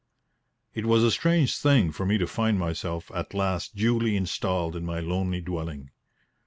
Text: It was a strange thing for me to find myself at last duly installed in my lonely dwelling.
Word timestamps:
It 0.73 0.87
was 0.87 1.03
a 1.03 1.11
strange 1.11 1.55
thing 1.59 1.91
for 1.91 2.07
me 2.07 2.17
to 2.17 2.25
find 2.25 2.57
myself 2.57 3.11
at 3.13 3.35
last 3.35 3.75
duly 3.75 4.15
installed 4.15 4.75
in 4.75 4.83
my 4.83 4.99
lonely 4.99 5.41
dwelling. 5.41 5.91